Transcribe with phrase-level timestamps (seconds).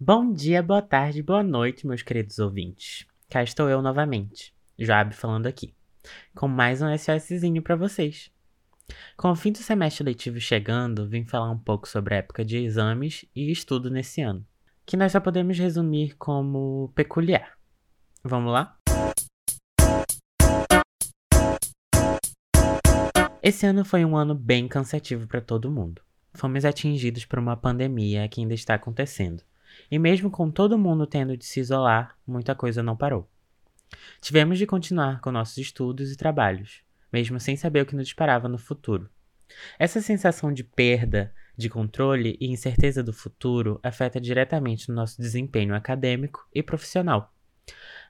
[0.00, 3.04] Bom dia, boa tarde, boa noite, meus queridos ouvintes.
[3.28, 5.74] Cá estou eu novamente, Joab falando aqui,
[6.36, 8.30] com mais um SOSzinho para vocês.
[9.16, 12.58] Com o fim do semestre letivo chegando, vim falar um pouco sobre a época de
[12.58, 14.46] exames e estudo nesse ano,
[14.86, 17.58] que nós só podemos resumir como peculiar.
[18.22, 18.78] Vamos lá?
[23.42, 26.00] Esse ano foi um ano bem cansativo para todo mundo.
[26.34, 29.42] Fomos atingidos por uma pandemia que ainda está acontecendo
[29.90, 33.28] e mesmo com todo mundo tendo de se isolar, muita coisa não parou.
[34.20, 36.82] Tivemos de continuar com nossos estudos e trabalhos,
[37.12, 39.08] mesmo sem saber o que nos esperava no futuro.
[39.78, 45.74] Essa sensação de perda, de controle e incerteza do futuro afeta diretamente o nosso desempenho
[45.74, 47.32] acadêmico e profissional.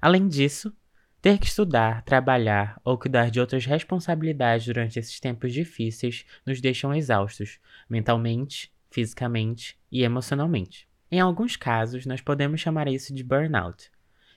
[0.00, 0.74] Além disso,
[1.20, 6.94] ter que estudar, trabalhar ou cuidar de outras responsabilidades durante esses tempos difíceis nos deixam
[6.94, 7.58] exaustos,
[7.88, 10.87] mentalmente, fisicamente e emocionalmente.
[11.10, 13.90] Em alguns casos, nós podemos chamar isso de burnout,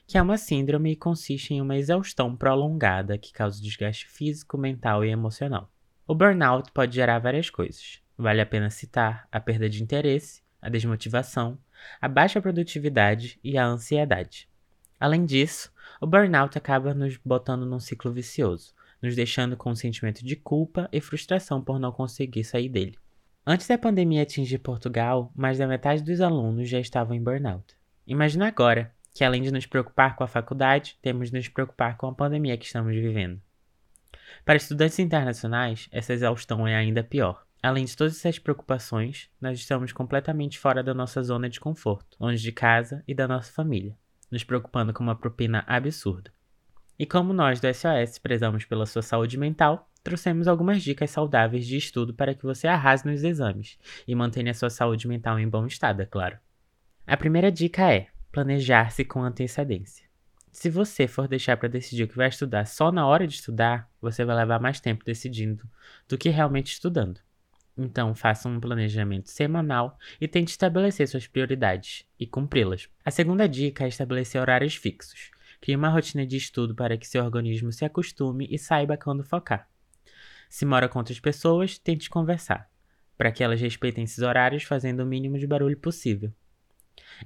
[0.06, 5.04] que é uma síndrome e consiste em uma exaustão prolongada que causa desgaste físico, mental
[5.04, 5.70] e emocional.
[6.06, 8.00] O burnout pode gerar várias coisas.
[8.16, 11.58] Vale a pena citar a perda de interesse, a desmotivação,
[12.00, 14.48] a baixa produtividade e a ansiedade.
[14.98, 20.24] Além disso, o burnout acaba nos botando num ciclo vicioso, nos deixando com um sentimento
[20.24, 22.96] de culpa e frustração por não conseguir sair dele.
[23.44, 27.76] Antes da pandemia atingir Portugal, mais da metade dos alunos já estavam em burnout.
[28.06, 32.06] Imagina agora que, além de nos preocupar com a faculdade, temos de nos preocupar com
[32.06, 33.42] a pandemia que estamos vivendo.
[34.44, 37.44] Para estudantes internacionais, essa exaustão é ainda pior.
[37.60, 42.40] Além de todas essas preocupações, nós estamos completamente fora da nossa zona de conforto, longe
[42.40, 43.96] de casa e da nossa família,
[44.30, 46.32] nos preocupando com uma propina absurda.
[46.96, 51.76] E como nós do SOS prezamos pela sua saúde mental, trouxemos algumas dicas saudáveis de
[51.76, 56.02] estudo para que você arrase nos exames e mantenha sua saúde mental em bom estado,
[56.02, 56.38] é claro.
[57.06, 60.06] A primeira dica é planejar-se com antecedência.
[60.50, 63.90] Se você for deixar para decidir o que vai estudar só na hora de estudar,
[64.00, 65.64] você vai levar mais tempo decidindo
[66.08, 67.20] do que realmente estudando.
[67.76, 72.88] Então, faça um planejamento semanal e tente estabelecer suas prioridades e cumpri-las.
[73.02, 75.30] A segunda dica é estabelecer horários fixos.
[75.58, 79.71] Crie uma rotina de estudo para que seu organismo se acostume e saiba quando focar.
[80.52, 82.70] Se mora com outras pessoas, tente conversar,
[83.16, 86.30] para que elas respeitem esses horários fazendo o mínimo de barulho possível.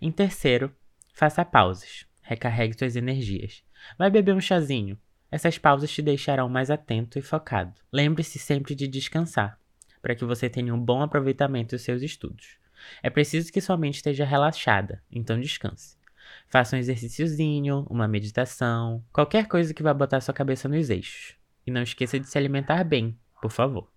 [0.01, 0.73] Em terceiro,
[1.13, 2.07] faça pausas.
[2.23, 3.65] Recarregue suas energias.
[3.99, 4.97] Vai beber um chazinho.
[5.29, 7.75] Essas pausas te deixarão mais atento e focado.
[7.93, 9.59] Lembre-se sempre de descansar,
[10.01, 12.59] para que você tenha um bom aproveitamento dos seus estudos.
[13.03, 15.99] É preciso que sua mente esteja relaxada, então descanse.
[16.47, 21.37] Faça um exercíciozinho, uma meditação, qualquer coisa que vá botar sua cabeça nos eixos.
[21.67, 23.91] E não esqueça de se alimentar bem, por favor.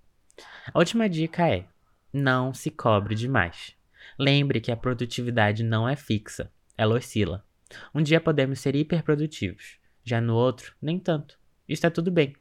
[0.74, 1.66] A última dica é:
[2.12, 3.76] não se cobre demais.
[4.18, 7.46] Lembre que a produtividade não é fixa, ela oscila.
[7.94, 11.38] Um dia podemos ser hiperprodutivos, já no outro, nem tanto.
[11.68, 12.36] Está tudo bem.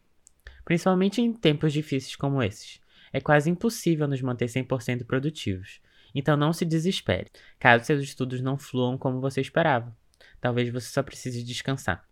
[0.64, 2.80] Principalmente em tempos difíceis como esses.
[3.12, 5.80] É quase impossível nos manter 100% produtivos.
[6.14, 9.94] Então não se desespere, caso seus estudos não fluam como você esperava.
[10.40, 12.06] Talvez você só precise descansar.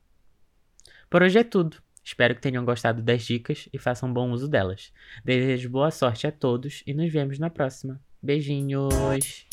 [1.08, 1.82] Por hoje é tudo.
[2.06, 4.92] Espero que tenham gostado das dicas e façam bom uso delas.
[5.24, 8.00] Desejo boa sorte a todos e nos vemos na próxima.
[8.22, 9.44] Beijinhos!